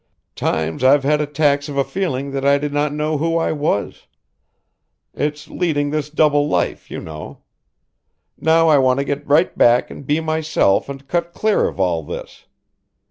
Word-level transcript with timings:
Times 0.35 0.83
I've 0.83 1.03
had 1.03 1.21
attacks 1.21 1.69
of 1.69 1.77
a 1.77 1.83
feeling 1.83 2.31
that 2.31 2.43
I 2.43 2.57
did 2.57 2.73
not 2.73 2.91
know 2.91 3.19
who 3.19 3.37
I 3.37 3.51
was. 3.51 4.07
It's 5.13 5.47
leading 5.47 5.91
this 5.91 6.09
double 6.09 6.47
life, 6.49 6.89
you 6.89 6.99
know. 6.99 7.43
Now 8.35 8.67
I 8.67 8.79
want 8.79 8.97
to 8.97 9.05
get 9.05 9.27
right 9.29 9.55
back 9.55 9.91
and 9.91 10.03
be 10.03 10.19
myself 10.19 10.89
and 10.89 11.07
cut 11.07 11.33
clear 11.33 11.67
of 11.67 11.79
all 11.79 12.01
this. 12.01 12.47